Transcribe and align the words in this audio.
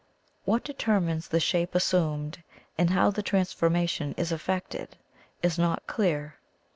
What 0.45 0.63
determines 0.63 1.27
the 1.27 1.39
shape 1.39 1.75
assumed 1.75 2.41
and 2.75 2.89
how 2.89 3.11
the 3.11 3.21
transformation 3.21 4.15
is 4.17 4.31
ef 4.33 4.43
fected 4.47 4.87
is 5.43 5.59
not 5.59 5.85
clear. 5.85 6.37